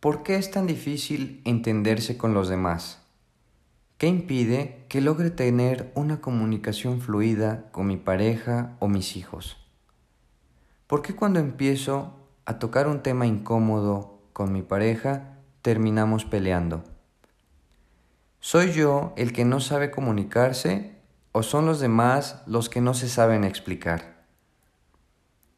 ¿Por 0.00 0.22
qué 0.22 0.36
es 0.36 0.50
tan 0.50 0.66
difícil 0.66 1.42
entenderse 1.44 2.16
con 2.16 2.32
los 2.32 2.48
demás? 2.48 3.02
¿Qué 3.98 4.06
impide 4.06 4.86
que 4.88 5.02
logre 5.02 5.28
tener 5.28 5.92
una 5.94 6.22
comunicación 6.22 7.02
fluida 7.02 7.70
con 7.70 7.86
mi 7.86 7.98
pareja 7.98 8.78
o 8.78 8.88
mis 8.88 9.14
hijos? 9.18 9.58
¿Por 10.86 11.02
qué 11.02 11.14
cuando 11.14 11.38
empiezo 11.38 12.14
a 12.46 12.58
tocar 12.58 12.88
un 12.88 13.02
tema 13.02 13.26
incómodo 13.26 14.22
con 14.32 14.54
mi 14.54 14.62
pareja 14.62 15.36
terminamos 15.60 16.24
peleando? 16.24 16.82
¿Soy 18.40 18.72
yo 18.72 19.12
el 19.18 19.34
que 19.34 19.44
no 19.44 19.60
sabe 19.60 19.90
comunicarse 19.90 20.96
o 21.32 21.42
son 21.42 21.66
los 21.66 21.78
demás 21.78 22.42
los 22.46 22.70
que 22.70 22.80
no 22.80 22.94
se 22.94 23.10
saben 23.10 23.44
explicar? 23.44 24.24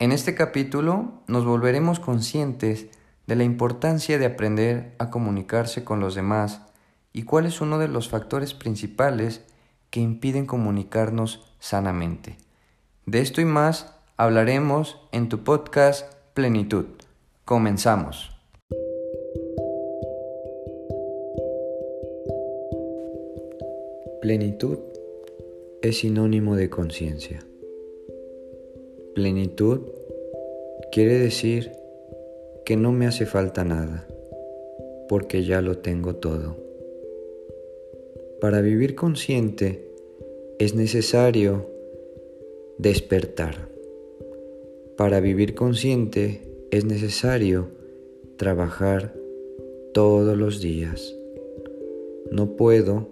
En 0.01 0.11
este 0.11 0.35
capítulo 0.35 1.23
nos 1.29 1.45
volveremos 1.45 2.01
conscientes 2.01 2.89
de 3.33 3.37
la 3.37 3.45
importancia 3.45 4.19
de 4.19 4.27
aprender 4.27 4.93
a 4.99 5.09
comunicarse 5.09 5.85
con 5.85 6.01
los 6.01 6.15
demás 6.15 6.61
y 7.15 7.23
cuál 7.23 7.47
es 7.47 7.63
uno 7.63 7.79
de 7.79 7.89
los 7.89 8.11
factores 8.11 8.53
principales 8.53 9.41
que 9.89 10.01
impiden 10.01 10.45
comunicarnos 10.45 11.51
sanamente. 11.59 12.37
De 13.07 13.21
esto 13.21 13.41
y 13.41 13.47
más 13.47 13.95
hablaremos 14.19 14.99
en 15.13 15.31
tu 15.31 15.45
podcast 15.45 16.13
Plenitud. 16.35 16.85
Comenzamos. 17.47 18.37
Plenitud 24.21 24.79
es 25.81 26.01
sinónimo 26.01 26.55
de 26.55 26.69
conciencia. 26.69 27.39
Plenitud 29.15 29.81
quiere 30.93 31.19
decir 31.19 31.82
que 32.65 32.77
no 32.77 32.93
me 32.93 33.07
hace 33.07 33.27
falta 33.27 33.65
nada, 33.65 34.07
porque 35.09 35.45
ya 35.45 35.61
lo 35.61 35.79
tengo 35.79 36.17
todo. 36.17 36.57
Para 38.41 38.61
vivir 38.61 38.95
consciente 38.95 39.89
es 40.59 40.75
necesario 40.75 41.67
despertar. 42.79 43.69
Para 44.97 45.21
vivir 45.21 45.55
consciente 45.55 46.43
es 46.71 46.85
necesario 46.85 47.69
trabajar 48.37 49.15
todos 49.93 50.37
los 50.37 50.61
días. 50.61 51.15
No 52.31 52.57
puedo 52.57 53.09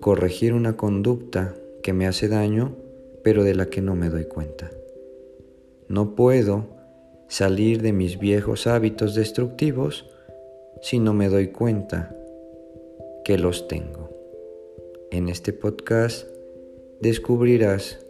corregir 0.00 0.54
una 0.54 0.76
conducta 0.76 1.54
que 1.82 1.92
me 1.92 2.06
hace 2.06 2.28
daño, 2.28 2.76
pero 3.22 3.44
de 3.44 3.54
la 3.54 3.66
que 3.66 3.82
no 3.82 3.94
me 3.94 4.08
doy 4.08 4.24
cuenta. 4.24 4.70
No 5.88 6.14
puedo 6.14 6.66
salir 7.32 7.80
de 7.80 7.94
mis 7.94 8.18
viejos 8.18 8.66
hábitos 8.66 9.14
destructivos 9.14 10.04
si 10.82 10.98
no 10.98 11.14
me 11.14 11.30
doy 11.30 11.46
cuenta 11.46 12.14
que 13.24 13.38
los 13.38 13.68
tengo. 13.68 14.10
En 15.10 15.30
este 15.30 15.54
podcast 15.54 16.26
descubrirás 17.00 18.04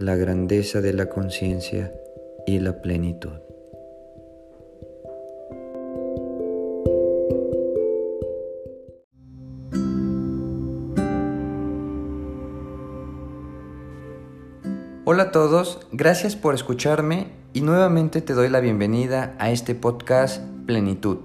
la 0.00 0.16
grandeza 0.16 0.80
de 0.80 0.94
la 0.94 1.08
conciencia 1.08 1.94
y 2.44 2.58
la 2.58 2.82
plenitud. 2.82 3.45
Hola 15.16 15.28
a 15.28 15.32
todos, 15.32 15.80
gracias 15.92 16.36
por 16.36 16.54
escucharme 16.54 17.28
y 17.54 17.62
nuevamente 17.62 18.20
te 18.20 18.34
doy 18.34 18.50
la 18.50 18.60
bienvenida 18.60 19.34
a 19.38 19.50
este 19.50 19.74
podcast 19.74 20.42
Plenitud. 20.66 21.20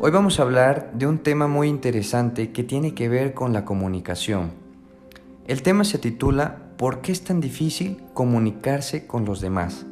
Hoy 0.00 0.10
vamos 0.10 0.38
a 0.38 0.42
hablar 0.42 0.92
de 0.92 1.06
un 1.06 1.20
tema 1.20 1.48
muy 1.48 1.68
interesante 1.68 2.52
que 2.52 2.62
tiene 2.62 2.92
que 2.92 3.08
ver 3.08 3.32
con 3.32 3.54
la 3.54 3.64
comunicación. 3.64 4.50
El 5.46 5.62
tema 5.62 5.84
se 5.84 5.96
titula 5.96 6.58
¿Por 6.76 7.00
qué 7.00 7.12
es 7.12 7.24
tan 7.24 7.40
difícil 7.40 8.02
comunicarse 8.12 9.06
con 9.06 9.24
los 9.24 9.40
demás? 9.40 9.86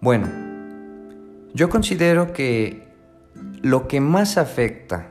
Bueno, 0.00 0.28
yo 1.54 1.68
considero 1.68 2.32
que 2.32 2.86
lo 3.62 3.88
que 3.88 4.00
más 4.00 4.38
afecta 4.38 5.08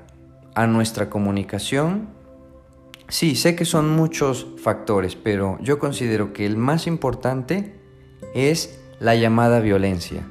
a 0.56 0.66
nuestra 0.66 1.10
comunicación 1.10 2.08
Sí, 3.12 3.36
sé 3.36 3.58
que 3.58 3.66
son 3.66 3.90
muchos 3.90 4.48
factores, 4.56 5.18
pero 5.18 5.58
yo 5.62 5.80
considero 5.80 6.32
que 6.32 6.46
el 6.46 6.56
más 6.56 6.88
importante 6.88 7.76
es 8.34 8.80
la 9.02 9.16
llamada 9.16 9.60
violencia. 9.60 10.26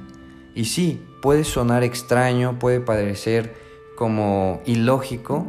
Y 0.55 0.65
sí, 0.65 0.99
puede 1.21 1.43
sonar 1.43 1.83
extraño, 1.83 2.57
puede 2.57 2.79
parecer 2.79 3.53
como 3.95 4.61
ilógico 4.65 5.45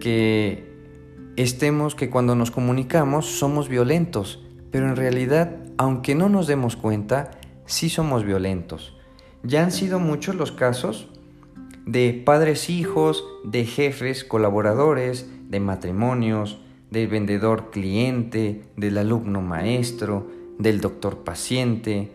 que 0.00 0.72
estemos, 1.36 1.94
que 1.94 2.08
cuando 2.08 2.34
nos 2.34 2.50
comunicamos 2.50 3.26
somos 3.26 3.68
violentos, 3.68 4.42
pero 4.70 4.88
en 4.88 4.96
realidad, 4.96 5.58
aunque 5.76 6.14
no 6.14 6.30
nos 6.30 6.46
demos 6.46 6.76
cuenta, 6.76 7.32
sí 7.66 7.90
somos 7.90 8.24
violentos. 8.24 8.96
Ya 9.42 9.62
han 9.62 9.70
sido 9.70 9.98
muchos 9.98 10.34
los 10.34 10.50
casos 10.50 11.08
de 11.84 12.22
padres 12.24 12.70
hijos, 12.70 13.22
de 13.44 13.66
jefes, 13.66 14.24
colaboradores, 14.24 15.28
de 15.50 15.60
matrimonios, 15.60 16.58
del 16.90 17.08
vendedor 17.08 17.70
cliente, 17.70 18.62
del 18.76 18.98
alumno 18.98 19.40
maestro, 19.40 20.28
del 20.58 20.80
doctor 20.80 21.24
paciente. 21.24 22.10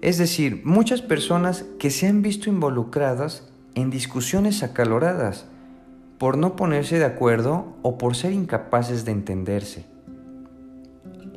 Es 0.00 0.18
decir, 0.18 0.62
muchas 0.64 1.02
personas 1.02 1.64
que 1.78 1.90
se 1.90 2.06
han 2.06 2.22
visto 2.22 2.50
involucradas 2.50 3.48
en 3.74 3.90
discusiones 3.90 4.62
acaloradas 4.62 5.46
por 6.18 6.36
no 6.36 6.56
ponerse 6.56 6.98
de 6.98 7.04
acuerdo 7.04 7.76
o 7.82 7.96
por 7.96 8.16
ser 8.16 8.32
incapaces 8.32 9.04
de 9.04 9.12
entenderse. 9.12 9.86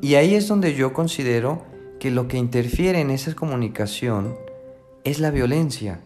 Y 0.02 0.16
ahí 0.16 0.34
es 0.34 0.48
donde 0.48 0.74
yo 0.74 0.94
considero 0.94 1.64
que 2.00 2.10
lo 2.10 2.28
que 2.28 2.38
interfiere 2.38 3.00
en 3.00 3.12
esa 3.12 3.36
comunicación 3.36 4.36
es 5.04 5.20
la 5.20 5.30
violencia 5.30 6.00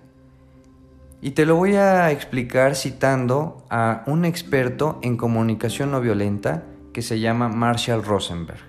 y 1.22 1.32
te 1.32 1.46
lo 1.46 1.56
voy 1.56 1.76
a 1.76 2.12
explicar 2.12 2.76
citando 2.76 3.66
a 3.70 4.04
un 4.08 4.26
experto 4.26 5.00
en 5.02 5.18
comunicación 5.18 5.92
no 5.92 6.02
violenta 6.02 6.64
que 6.94 7.02
se 7.02 7.20
llama 7.20 7.50
Marshall 7.50 8.04
Rosenberg. 8.04 8.60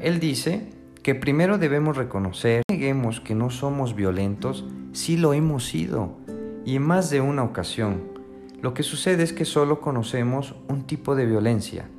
Él 0.00 0.20
dice 0.20 0.70
que 1.02 1.14
primero 1.14 1.58
debemos 1.58 1.96
reconocer, 1.96 2.62
neguemos 2.70 3.20
que 3.20 3.34
no 3.34 3.50
somos 3.50 3.94
violentos, 3.94 4.64
sí 4.92 5.16
lo 5.16 5.34
hemos 5.34 5.66
sido, 5.66 6.16
y 6.64 6.76
en 6.76 6.82
más 6.82 7.10
de 7.10 7.20
una 7.20 7.42
ocasión. 7.42 8.02
Lo 8.62 8.72
que 8.72 8.82
sucede 8.82 9.22
es 9.22 9.34
que 9.34 9.44
solo 9.44 9.80
conocemos 9.82 10.54
un 10.68 10.86
tipo 10.86 11.14
de 11.14 11.26
violencia, 11.26 11.90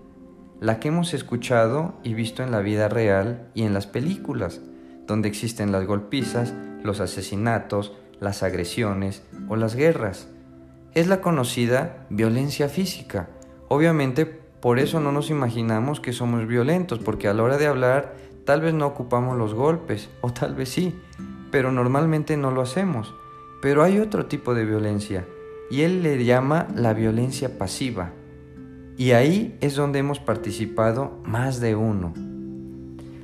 la 0.60 0.80
que 0.80 0.88
hemos 0.88 1.14
escuchado 1.14 1.94
y 2.04 2.16
visto 2.16 2.42
en 2.42 2.50
la 2.50 2.62
vida 2.62 2.88
real 2.88 3.50
y 3.54 3.64
en 3.64 3.74
las 3.74 3.86
películas, 3.86 4.62
donde 5.06 5.28
existen 5.28 5.72
las 5.72 5.86
golpizas, 5.86 6.56
los 6.82 7.00
asesinatos, 7.00 7.94
las 8.20 8.44
agresiones 8.44 9.24
o 9.50 9.56
las 9.56 9.76
guerras. 9.76 10.28
Es 10.94 11.08
la 11.08 11.22
conocida 11.22 12.06
violencia 12.10 12.70
física. 12.70 13.30
Obviamente 13.68 14.26
por 14.66 14.80
eso 14.80 15.00
no 15.00 15.12
nos 15.12 15.30
imaginamos 15.30 16.00
que 16.00 16.12
somos 16.12 16.48
violentos, 16.48 16.98
porque 16.98 17.28
a 17.28 17.36
la 17.36 17.44
hora 17.44 17.60
de 17.60 17.68
hablar 17.68 18.16
tal 18.46 18.62
vez 18.62 18.74
no 18.74 18.88
ocupamos 18.88 19.38
los 19.38 19.54
golpes, 19.54 20.10
o 20.22 20.34
tal 20.34 20.56
vez 20.56 20.70
sí, 20.70 21.00
pero 21.52 21.72
normalmente 21.72 22.36
no 22.36 22.50
lo 22.50 22.62
hacemos. 22.62 23.14
Pero 23.62 23.84
hay 23.84 24.00
otro 24.00 24.26
tipo 24.26 24.56
de 24.56 24.66
violencia, 24.66 25.24
y 25.70 25.82
él 25.82 26.02
le 26.02 26.26
llama 26.26 26.68
la 26.74 26.94
violencia 26.94 27.60
pasiva. 27.60 28.14
Y 28.98 29.12
ahí 29.12 29.56
es 29.62 29.76
donde 29.76 30.00
hemos 30.00 30.20
participado 30.20 31.20
más 31.24 31.60
de 31.60 31.76
uno. 31.76 32.16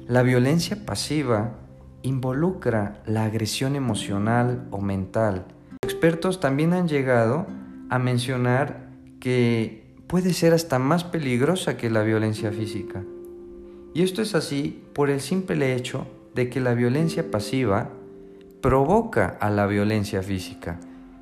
La 0.05 0.21
violencia 0.21 0.85
pasiva 0.85 1.60
involucra 2.03 3.01
la 3.05 3.25
agresión 3.25 3.75
emocional 3.75 4.67
o 4.71 4.81
mental. 4.81 5.45
Expertos 5.83 6.39
también 6.39 6.73
han 6.73 6.87
llegado 6.87 7.47
a 7.89 7.99
mencionar 7.99 8.89
que 9.19 9.83
puede 10.07 10.33
ser 10.33 10.53
hasta 10.53 10.79
más 10.79 11.03
peligrosa 11.03 11.77
que 11.77 11.89
la 11.89 12.03
violencia 12.03 12.51
física. 12.51 13.03
Y 13.93 14.03
esto 14.03 14.21
es 14.21 14.35
así 14.35 14.83
por 14.93 15.09
el 15.09 15.21
simple 15.21 15.75
hecho 15.75 16.07
de 16.33 16.49
que 16.49 16.61
la 16.61 16.73
violencia 16.73 17.29
pasiva 17.29 17.89
provoca 18.61 19.37
a 19.39 19.49
la 19.49 19.67
violencia 19.67 20.23
física. 20.23 20.79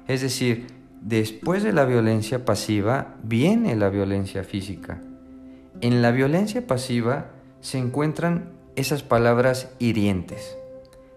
Es 0.08 0.22
decir, 0.22 0.68
después 1.02 1.64
de 1.64 1.74
la 1.74 1.86
violencia 1.86 2.46
pasiva 2.46 3.16
viene 3.24 3.76
la 3.76 3.90
violencia 3.90 4.44
física. 4.44 5.02
En 5.82 6.02
la 6.02 6.12
violencia 6.12 6.68
pasiva 6.68 7.32
se 7.62 7.78
encuentran 7.78 8.52
esas 8.76 9.02
palabras 9.02 9.72
hirientes 9.80 10.59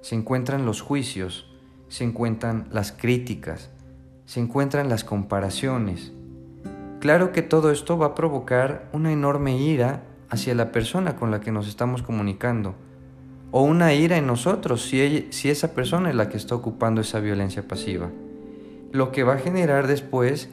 se 0.03 0.17
encuentran 0.17 0.67
los 0.67 0.83
juicios, 0.83 1.47
se 1.89 2.05
encuentran 2.05 2.69
las 2.71 2.93
críticas, 2.93 3.71
se 4.27 4.41
encuentran 4.41 4.89
las 4.89 5.05
comparaciones. 5.05 6.13
Claro 7.01 7.33
que 7.33 7.43
todo 7.43 7.71
esto 7.71 7.97
va 7.97 8.07
a 8.07 8.15
provocar 8.15 8.91
una 8.93 9.13
enorme 9.13 9.59
ira 9.59 10.03
hacia 10.29 10.55
la 10.55 10.73
persona 10.73 11.17
con 11.17 11.31
la 11.31 11.41
que 11.41 11.53
nos 11.53 11.69
estamos 11.69 12.03
comunicando, 12.03 12.75
o 13.51 13.63
una 13.63 13.95
ira 13.95 14.17
en 14.17 14.27
nosotros 14.27 14.83
si, 14.83 15.29
esa 15.49 15.75
persona 15.75 16.11
es 16.11 16.17
la 16.17 16.29
que 16.29 16.37
está 16.37 16.55
ocupando 16.55 17.01
esa 17.01 17.21
violencia 17.21 17.67
pasiva. 17.67 18.11
lo 18.93 19.11
que 19.11 19.23
va 19.23 19.35
a 19.35 19.39
generar 19.39 19.87
después 19.87 20.51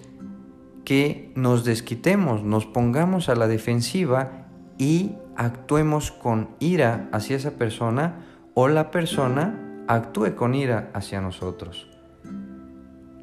que 0.85 1.31
nos 1.35 1.65
desquitemos, 1.65 2.43
nos 2.43 2.65
pongamos 2.65 3.27
a 3.27 3.35
la 3.35 3.47
defensiva 3.47 4.47
y 4.77 5.11
actuemos 5.35 6.11
con 6.11 6.49
ira 6.59 7.09
hacia 7.11 7.35
esa 7.35 7.51
persona 7.51 8.28
o 8.61 8.67
la 8.67 8.91
persona 8.91 9.57
actúe 9.87 10.35
con 10.35 10.53
ira 10.53 10.89
hacia 10.93 11.21
nosotros. 11.21 11.87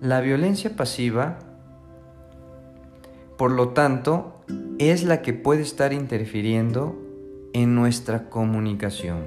La 0.00 0.22
violencia 0.22 0.74
pasiva, 0.76 1.40
por 3.36 3.50
lo 3.50 3.68
tanto, 3.68 4.40
es 4.78 5.04
la 5.04 5.20
que 5.20 5.34
puede 5.34 5.60
estar 5.60 5.92
interfiriendo 5.92 6.98
en 7.52 7.74
nuestra 7.74 8.30
comunicación. 8.30 9.26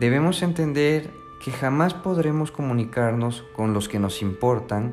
Debemos 0.00 0.42
entender 0.42 1.08
que 1.44 1.52
jamás 1.52 1.94
podremos 1.94 2.50
comunicarnos 2.50 3.44
con 3.54 3.74
los 3.74 3.88
que 3.88 4.00
nos 4.00 4.22
importan 4.22 4.92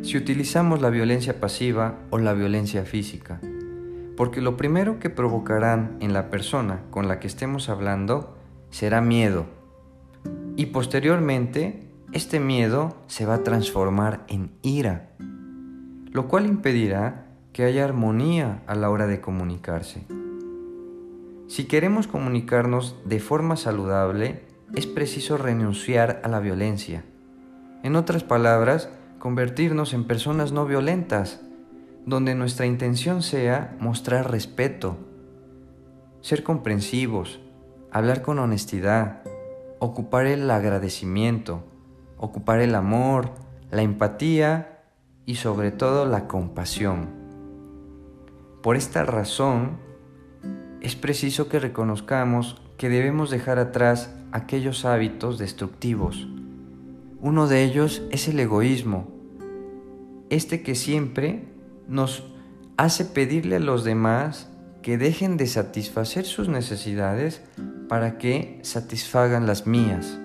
si 0.00 0.16
utilizamos 0.16 0.80
la 0.80 0.88
violencia 0.88 1.38
pasiva 1.38 1.98
o 2.08 2.16
la 2.16 2.32
violencia 2.32 2.86
física, 2.86 3.42
porque 4.16 4.40
lo 4.40 4.56
primero 4.56 4.98
que 4.98 5.10
provocarán 5.10 5.98
en 6.00 6.14
la 6.14 6.30
persona 6.30 6.80
con 6.88 7.08
la 7.08 7.20
que 7.20 7.26
estemos 7.26 7.68
hablando 7.68 8.39
será 8.70 9.00
miedo, 9.00 9.46
y 10.56 10.66
posteriormente 10.66 11.88
este 12.12 12.40
miedo 12.40 12.96
se 13.06 13.26
va 13.26 13.34
a 13.34 13.42
transformar 13.42 14.24
en 14.28 14.50
ira, 14.62 15.10
lo 16.12 16.28
cual 16.28 16.46
impedirá 16.46 17.26
que 17.52 17.64
haya 17.64 17.84
armonía 17.84 18.62
a 18.66 18.74
la 18.74 18.90
hora 18.90 19.06
de 19.06 19.20
comunicarse. 19.20 20.04
Si 21.46 21.64
queremos 21.64 22.06
comunicarnos 22.06 22.96
de 23.04 23.20
forma 23.20 23.56
saludable, 23.56 24.42
es 24.74 24.86
preciso 24.86 25.36
renunciar 25.36 26.20
a 26.24 26.28
la 26.28 26.40
violencia. 26.40 27.04
En 27.82 27.96
otras 27.96 28.22
palabras, 28.22 28.88
convertirnos 29.18 29.92
en 29.92 30.04
personas 30.04 30.52
no 30.52 30.66
violentas, 30.66 31.40
donde 32.06 32.34
nuestra 32.34 32.66
intención 32.66 33.22
sea 33.22 33.76
mostrar 33.80 34.30
respeto, 34.30 34.96
ser 36.20 36.42
comprensivos, 36.42 37.40
hablar 37.90 38.22
con 38.22 38.38
honestidad, 38.38 39.22
ocupar 39.78 40.26
el 40.26 40.50
agradecimiento, 40.50 41.64
ocupar 42.16 42.60
el 42.60 42.74
amor, 42.74 43.32
la 43.70 43.82
empatía 43.82 44.82
y 45.26 45.36
sobre 45.36 45.72
todo 45.72 46.06
la 46.06 46.28
compasión. 46.28 47.08
Por 48.62 48.76
esta 48.76 49.04
razón, 49.04 49.78
es 50.80 50.96
preciso 50.96 51.48
que 51.48 51.58
reconozcamos 51.58 52.60
que 52.76 52.88
debemos 52.88 53.30
dejar 53.30 53.58
atrás 53.58 54.14
aquellos 54.32 54.84
hábitos 54.84 55.38
destructivos. 55.38 56.28
Uno 57.20 57.48
de 57.48 57.64
ellos 57.64 58.02
es 58.10 58.28
el 58.28 58.38
egoísmo, 58.40 59.08
este 60.30 60.62
que 60.62 60.74
siempre 60.74 61.44
nos 61.88 62.24
hace 62.76 63.04
pedirle 63.04 63.56
a 63.56 63.60
los 63.60 63.84
demás 63.84 64.49
que 64.82 64.98
dejen 64.98 65.36
de 65.36 65.46
satisfacer 65.46 66.24
sus 66.24 66.48
necesidades 66.48 67.42
para 67.88 68.18
que 68.18 68.60
satisfagan 68.62 69.46
las 69.46 69.66
mías. 69.66 70.18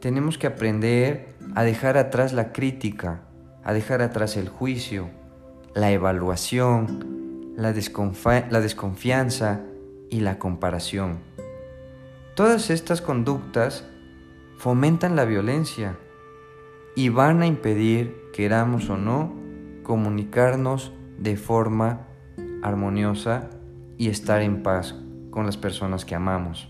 Tenemos 0.00 0.38
que 0.38 0.48
aprender 0.48 1.34
a 1.54 1.62
dejar 1.62 1.96
atrás 1.96 2.32
la 2.32 2.52
crítica, 2.52 3.22
a 3.64 3.72
dejar 3.72 4.02
atrás 4.02 4.36
el 4.36 4.48
juicio, 4.48 5.08
la 5.74 5.90
evaluación, 5.92 7.54
la, 7.56 7.72
desconfianza 7.72 9.60
y 10.10 10.20
la 10.20 10.38
comparación. 10.38 11.18
Todas 12.34 12.70
estas 12.70 13.00
conductas 13.00 13.84
fomentan 14.58 15.16
la 15.16 15.24
violencia 15.24 15.96
y 16.94 17.08
van 17.08 17.42
a 17.42 17.46
impedir, 17.46 18.16
queramos 18.32 18.90
o 18.90 18.96
no, 18.96 19.34
comunicarnos 19.82 20.92
de 21.18 21.36
forma 21.36 22.08
armoniosa 22.62 23.50
y 23.98 24.08
estar 24.08 24.40
en 24.42 24.62
paz 24.62 24.94
con 25.30 25.46
las 25.46 25.56
personas 25.56 26.04
que 26.04 26.14
amamos. 26.14 26.68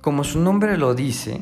Como 0.00 0.22
su 0.22 0.40
nombre 0.40 0.78
lo 0.78 0.94
dice, 0.94 1.40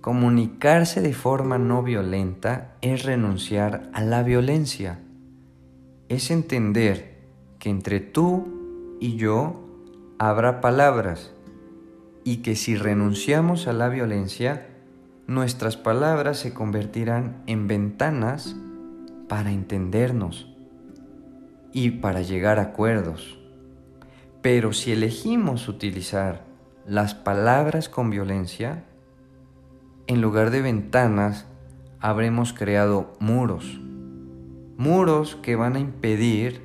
comunicarse 0.00 1.02
de 1.02 1.12
forma 1.12 1.58
no 1.58 1.82
violenta 1.82 2.76
es 2.80 3.04
renunciar 3.04 3.90
a 3.92 4.00
la 4.00 4.22
violencia. 4.22 5.00
Es 6.08 6.30
entender 6.30 7.18
que 7.58 7.68
entre 7.68 8.00
tú 8.00 8.96
y 9.00 9.16
yo 9.16 9.62
habrá 10.18 10.60
palabras 10.60 11.34
y 12.24 12.38
que 12.38 12.56
si 12.56 12.76
renunciamos 12.76 13.66
a 13.66 13.72
la 13.72 13.88
violencia, 13.88 14.68
nuestras 15.26 15.76
palabras 15.76 16.38
se 16.38 16.54
convertirán 16.54 17.42
en 17.46 17.66
ventanas 17.66 18.56
para 19.28 19.52
entendernos 19.52 20.55
y 21.76 21.90
para 21.90 22.22
llegar 22.22 22.58
a 22.58 22.62
acuerdos. 22.62 23.38
Pero 24.40 24.72
si 24.72 24.92
elegimos 24.92 25.68
utilizar 25.68 26.46
las 26.86 27.14
palabras 27.14 27.90
con 27.90 28.08
violencia, 28.08 28.86
en 30.06 30.22
lugar 30.22 30.50
de 30.50 30.62
ventanas, 30.62 31.44
habremos 32.00 32.54
creado 32.54 33.12
muros. 33.20 33.78
Muros 34.78 35.36
que 35.36 35.54
van 35.54 35.76
a 35.76 35.78
impedir 35.78 36.62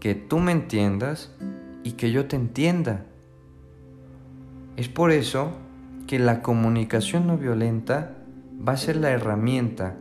que 0.00 0.14
tú 0.14 0.38
me 0.38 0.52
entiendas 0.52 1.36
y 1.82 1.92
que 1.92 2.10
yo 2.10 2.24
te 2.24 2.36
entienda. 2.36 3.04
Es 4.78 4.88
por 4.88 5.10
eso 5.10 5.52
que 6.06 6.18
la 6.18 6.40
comunicación 6.40 7.26
no 7.26 7.36
violenta 7.36 8.16
va 8.66 8.72
a 8.72 8.78
ser 8.78 8.96
la 8.96 9.10
herramienta 9.10 9.98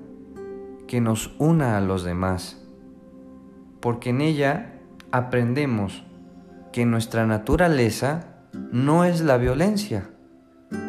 que 0.88 1.02
nos 1.02 1.36
una 1.38 1.76
a 1.76 1.82
los 1.82 2.06
demás, 2.06 2.63
porque 3.84 4.12
en 4.12 4.22
ella 4.22 4.72
aprendemos 5.12 6.06
que 6.72 6.86
nuestra 6.86 7.28
naturaleza 7.28 8.38
no 8.72 9.04
es 9.04 9.20
la 9.20 9.36
violencia. 9.36 10.10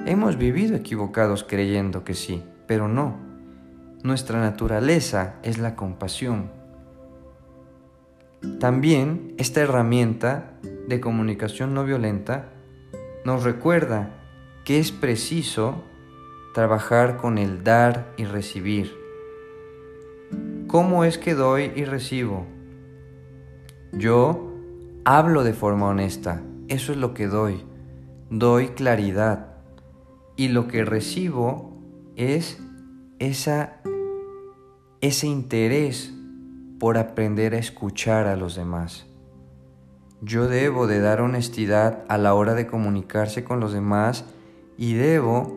Hemos 0.07 0.39
vivido 0.39 0.77
equivocados 0.77 1.43
creyendo 1.43 2.05
que 2.05 2.15
sí, 2.15 2.45
pero 2.69 2.87
no. 2.87 3.17
Nuestra 4.05 4.39
naturaleza 4.41 5.35
es 5.43 5.59
la 5.59 5.75
compasión. 5.75 6.53
También 8.61 9.35
esta 9.39 9.63
herramienta 9.63 10.53
de 10.87 11.01
comunicación 11.01 11.75
no 11.75 11.85
violenta 11.85 12.53
nos 13.25 13.43
recuerda 13.43 14.11
que 14.65 14.79
es 14.79 14.93
preciso 14.93 15.83
trabajar 16.55 17.17
con 17.17 17.39
el 17.39 17.65
dar 17.65 18.15
y 18.17 18.25
recibir. 18.25 18.95
¿Cómo 20.69 21.03
es 21.03 21.19
que 21.19 21.35
doy 21.35 21.73
y 21.75 21.87
recibo? 21.87 22.54
Yo 23.99 24.51
hablo 25.05 25.45
de 25.45 25.53
forma 25.53 25.87
honesta, 25.87 26.43
eso 26.69 26.93
es 26.93 26.99
lo 26.99 27.15
que 27.15 27.29
doy. 27.29 27.65
Doy 28.29 28.69
claridad 28.69 29.55
y 30.37 30.49
lo 30.49 30.67
que 30.67 30.85
recibo 30.85 31.79
es 32.17 32.59
esa, 33.21 33.81
ese 35.01 35.29
interés 35.29 36.13
por 36.81 36.99
aprender 36.99 37.55
a 37.55 37.59
escuchar 37.59 38.27
a 38.27 38.37
los 38.37 38.57
demás. 38.57 39.07
Yo 40.21 40.49
debo 40.49 40.89
de 40.89 41.01
dar 41.01 41.21
honestidad 41.21 42.05
a 42.09 42.19
la 42.19 42.35
hora 42.35 42.55
de 42.55 42.67
comunicarse 42.67 43.45
con 43.45 43.61
los 43.61 43.73
demás 43.73 44.25
y 44.77 44.95
debo 44.95 45.57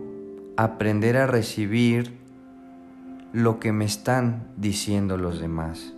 aprender 0.57 1.17
a 1.17 1.25
recibir 1.25 2.17
lo 3.33 3.59
que 3.59 3.71
me 3.71 3.85
están 3.85 4.47
diciendo 4.57 5.17
los 5.17 5.39
demás. 5.39 5.96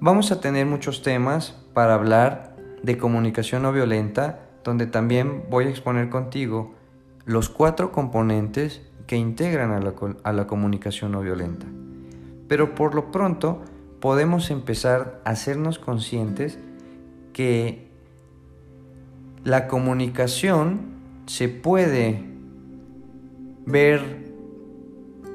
Vamos 0.00 0.30
a 0.30 0.40
tener 0.40 0.64
muchos 0.64 1.02
temas 1.02 1.56
para 1.74 1.94
hablar 1.94 2.54
de 2.84 2.96
comunicación 2.96 3.62
no 3.62 3.72
violenta, 3.72 4.48
donde 4.62 4.86
también 4.86 5.42
voy 5.50 5.64
a 5.64 5.70
exponer 5.70 6.08
contigo 6.08 6.72
los 7.24 7.48
cuatro 7.48 7.90
componentes 7.90 8.80
que 9.08 9.16
integran 9.16 9.72
a 9.72 10.32
la, 10.32 10.46
comunicación 10.46 11.10
no 11.10 11.20
violenta. 11.20 11.66
Pero 12.46 12.76
por 12.76 12.94
lo 12.94 13.10
pronto, 13.10 13.60
podemos 13.98 14.52
empezar 14.52 15.20
a 15.24 15.30
hacernos 15.30 15.80
conscientes 15.80 16.60
que 17.32 17.90
la 19.42 19.66
comunicación 19.66 20.92
se 21.26 21.48
puede 21.48 22.24
ver 23.66 24.32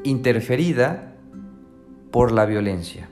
interferida 0.05 1.15
por 2.12 2.32
la 2.32 2.46
violencia 2.46 3.10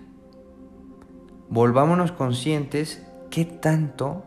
volvámonos 1.52 2.14
conscientes 2.14 3.06
qué 3.30 3.44
tanto 3.44 4.24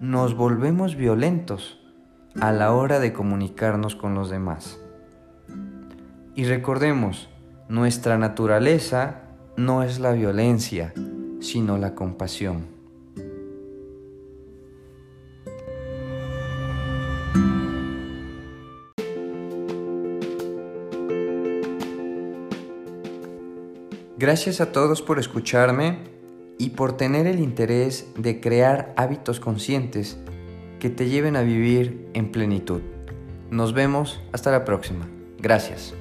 nos 0.00 0.34
volvemos 0.34 0.96
violentos 0.96 1.78
a 2.40 2.50
la 2.50 2.72
hora 2.72 2.98
de 2.98 3.12
comunicarnos 3.12 3.94
con 3.94 4.16
los 4.16 4.28
demás. 4.28 4.80
Y 6.34 6.44
recordemos, 6.44 7.30
nuestra 7.68 8.18
naturaleza 8.18 9.22
no 9.56 9.84
es 9.84 10.00
la 10.00 10.10
violencia, 10.10 10.92
sino 11.40 11.78
la 11.78 11.94
compasión. 11.94 12.66
Gracias 24.18 24.60
a 24.60 24.72
todos 24.72 25.02
por 25.02 25.20
escucharme 25.20 26.13
y 26.58 26.70
por 26.70 26.96
tener 26.96 27.26
el 27.26 27.40
interés 27.40 28.08
de 28.16 28.40
crear 28.40 28.94
hábitos 28.96 29.40
conscientes 29.40 30.18
que 30.78 30.90
te 30.90 31.08
lleven 31.08 31.36
a 31.36 31.42
vivir 31.42 32.08
en 32.14 32.30
plenitud. 32.30 32.82
Nos 33.50 33.72
vemos 33.72 34.20
hasta 34.32 34.50
la 34.50 34.64
próxima. 34.64 35.08
Gracias. 35.38 35.94